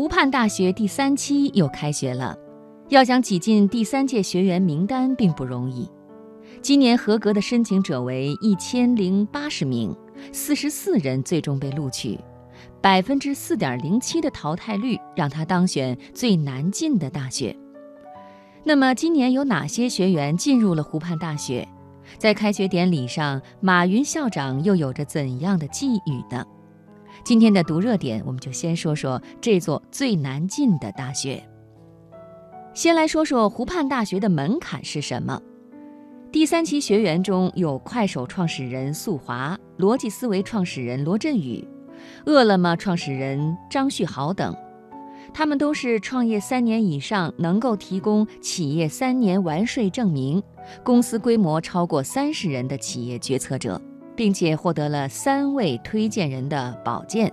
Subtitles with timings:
[0.00, 2.34] 湖畔大学第三期又开学了，
[2.88, 5.86] 要想挤进第三届学员名单并不容易。
[6.62, 9.94] 今年合格的申请者为一千零八十名，
[10.32, 12.18] 四十四人最终被录取，
[12.80, 17.54] 百分之四点零七的淘汰率让他当选最难进的大学。
[18.64, 21.68] 那么今年有哪些学员进入了湖畔大学？
[22.16, 26.42] 在开学典礼上，马云校长又有着怎样的寄语呢？
[27.22, 31.42] 今天的读热点，我们就先说说这座最难进的大学。
[32.74, 35.40] 先来说说湖畔大学的门槛是什么？
[36.32, 41.66] 第三期学员中有快手创始人宿华、逻辑思维创始人罗振宇、
[42.26, 44.56] 饿了么创始人张旭豪等，
[45.34, 50.42] 他们都是创业三年以上，能够提供企业三年完税证明、
[50.82, 53.80] 公司规模超过三十人的企业决策者。
[54.20, 57.32] 并且获得了三位推荐人的保荐，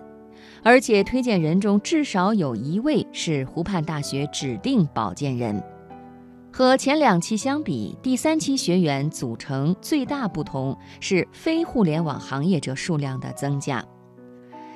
[0.63, 5.61] 而且推荐人中至少有一位是湖畔大学指定保荐人。
[6.49, 13.83] 和前两期相比，第三期学员组成最大不同是非互联网行业者数量的增加。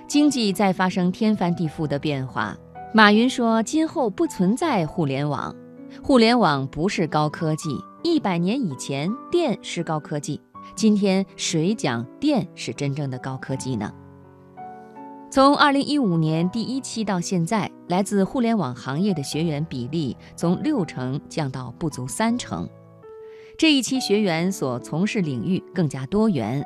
[0.06, 2.58] 经济在发生天翻地覆的变化，
[2.94, 5.56] 马云说：“今后不存在互联网，
[6.04, 7.70] 互联网不是高科技。
[8.04, 10.42] 一百年以前，电是高科技。”
[10.76, 13.94] 今天谁讲电是真正的高科技呢？
[15.30, 22.68] 从二零一五年第一期到现在，来自互联网行业的学员比例从六成降到不足三成。
[23.58, 26.64] 这一期学员所从事领域更加多元，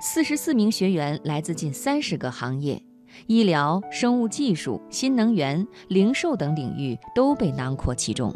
[0.00, 2.80] 四十四名学员来自近三十个行业，
[3.26, 8.34] 医疗、生物技术、新能源、零售等领域都被囊括其中。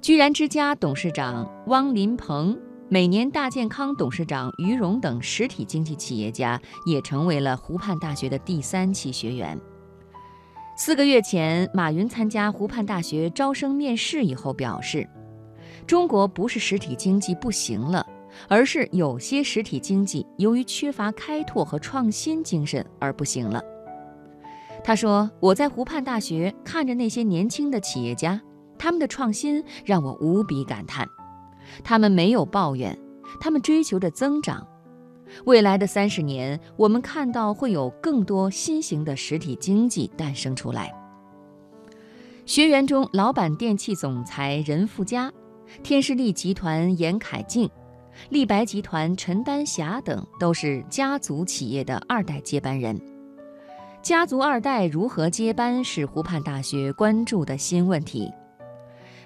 [0.00, 2.58] 居然之家董事长汪林鹏。
[2.90, 9.60] 每年大健康董事长于荣等实体经济企业家也成为了湖畔大学的第三期学员。
[10.74, 15.06] 四个月前，马云参加湖畔大学招生面试以后表示
[15.86, 18.06] ：“中国不是实体经济不行了，
[18.48, 23.62] 而是有些实体经济由于缺乏开拓和创新精神而不行了。”
[24.82, 28.40] 他说：“我在湖畔大学看着那些年轻的企业家，
[28.78, 31.06] 他们的创新让我无比感叹。”
[31.82, 32.98] 他们没有抱怨，
[33.40, 34.66] 他们追求着增长。
[35.44, 40.92] 未来的三十年，我们看到会有更多新型的实体经济诞生出来。
[42.46, 45.30] 学员中，老板电器总裁任富佳、
[45.82, 47.68] 天士力集团严凯静、
[48.30, 52.98] 立白集团陈丹霞等都是家族企业的二代接班人。
[54.00, 58.32] 家族二代如何接班，是湖畔大学关注的新问题。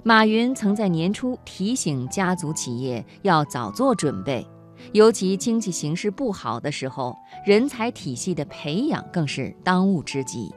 [0.05, 4.45] 马云曾在年初提醒家族企业要早做准备，
[4.93, 10.53] 尤其经济形势不好的时候，人才体系的培养更是当务之急。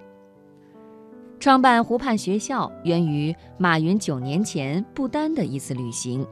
[1.39, 6.25] 创办湖畔学校源于马云九年前不丹的一次旅行，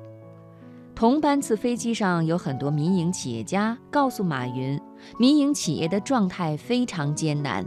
[0.96, 4.80] 同班次飞机上有很多民营企业家告诉马云，
[5.20, 7.64] 民营企业的状态非常艰难。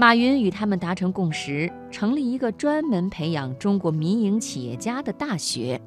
[0.00, 5.80] 马云与他们达成共识，成立一个专门培养中国民营企业家的大学。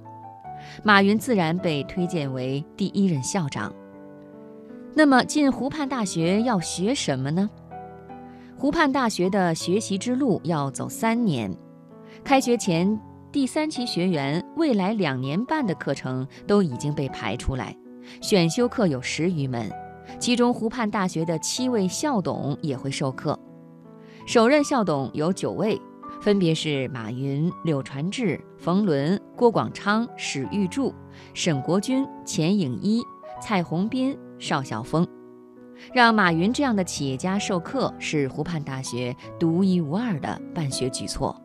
[0.84, 3.74] 马云自然被推荐为第一任校长。
[4.94, 7.50] 那么进湖畔大学要学什么呢？
[8.58, 11.50] 湖畔大学的学习之路要走三年。
[12.22, 13.00] 开学前，
[13.32, 17.74] 第三期学员未来两年半的课程都已经被排出来，
[18.20, 19.72] 选修课有十余门，
[20.20, 23.40] 其中湖畔大学的七位校董也会授课。
[24.26, 25.80] 首任校董有九位，
[26.22, 30.94] 分别是马云、柳传志、冯仑、郭广昌、史玉柱、
[31.34, 33.04] 沈国军、钱颖一、
[33.42, 35.06] 蔡宏斌、邵晓峰。
[35.92, 41.36] 让马云这样的企业家授课，是湖畔大学独一无二的办学举措。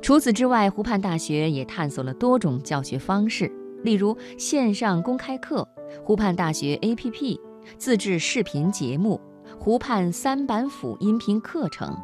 [0.00, 3.50] 除此之外，湖畔大学也探索了多种教学方式，
[3.82, 5.68] 例如线上公开课、
[6.04, 7.40] 湖畔大学 APP、
[7.76, 9.20] 自制视频节目。
[9.60, 11.94] 湖畔三板斧音频课程，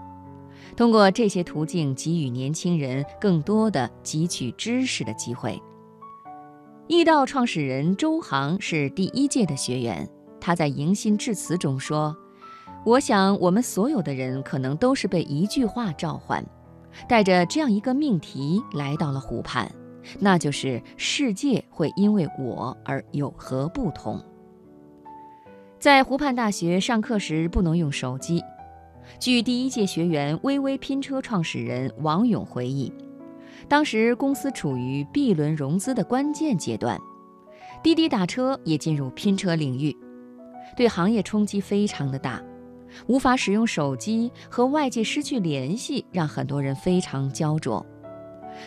[0.77, 5.63] 通过这些途径给予年轻人更多的汲取知识的机会。
[6.89, 10.07] 易道创始人周航是第一届的学员，
[10.41, 12.15] 他在迎新致辞中说
[12.85, 16.45] ：“我想我们所有的人可能都是被一句话召唤，
[17.09, 19.71] 带着这样一个命题来到了湖畔，
[20.19, 24.23] 那就是世界会因为我而有何不同。”
[25.85, 28.43] 在湖畔大学上课时不能用手机。
[29.19, 32.91] 据第一届学员微微拼车创始人王勇回忆，
[33.69, 36.99] 当时公司处于 B 轮融资的关键阶段，
[37.83, 39.95] 滴滴打车也进入拼车领域，
[40.75, 42.43] 对行业冲击非常的大。
[43.07, 47.85] 无法使用手机和外界失去联系，让很多人非常焦灼。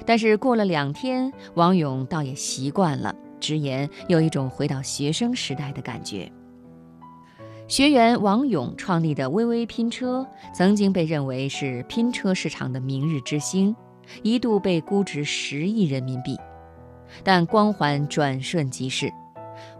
[0.05, 6.31] 但是过了两天，王勇倒也习惯了，直言有一种回到学生时代的感觉。
[7.67, 13.75] 学员王勇创立的微微拼车，曾经被认为是拼车市场的明日之星，
[14.23, 16.37] 一度被估值十亿人民币。
[17.25, 19.11] 但光环转瞬即逝，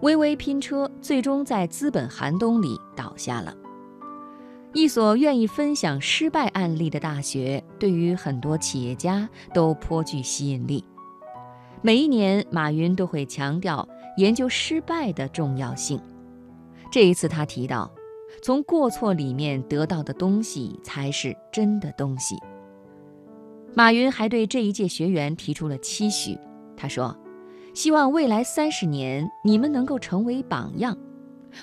[0.02, 3.56] 微微拼车最终在资本寒冬里倒下了。
[4.74, 10.84] 一所愿意分享失败案例的大学，对于很多企业家都颇具吸引力。
[11.82, 13.88] 每一年，马云都会强调
[14.18, 15.98] 研究失败的重要性。
[16.92, 17.92] 这一次，他提到，
[18.42, 22.36] 从过错里面得到的东西才是真的东西。
[23.74, 26.38] 马云还对这一届学员提出了期许，
[26.76, 27.16] 他说
[27.76, 30.98] ：“希望未来三十年，你们能够成为榜样。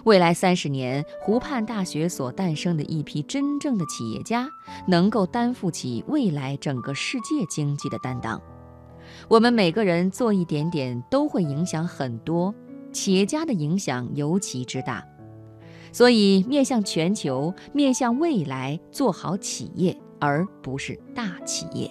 [0.04, 4.48] 未来三十年，湖畔大学所诞生的一批真正的企业家，
[4.86, 8.40] 能够担负起未来整个世界经济的担当。
[9.28, 12.54] 我们每个人做一点点，都会影响很多，
[12.92, 15.04] 企业家的影响尤其之大。”
[15.94, 21.88] 所以，面向全球，面向未来，做好企业，而不是大企业。